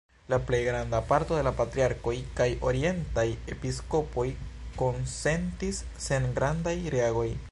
La 0.33 0.37
plej 0.45 0.59
granda 0.67 1.01
parto 1.09 1.35
de 1.39 1.43
la 1.47 1.51
patriarkoj 1.59 2.13
kaj 2.39 2.47
orientaj 2.69 3.27
episkopoj 3.57 4.27
konsentis 4.83 5.83
sen 6.09 6.29
grandaj 6.39 6.77
reagoj. 6.99 7.29